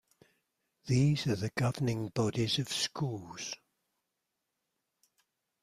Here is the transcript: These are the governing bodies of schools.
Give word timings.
These 0.87 1.27
are 1.27 1.35
the 1.35 1.51
governing 1.51 2.07
bodies 2.09 2.57
of 2.57 2.69
schools. 2.73 3.53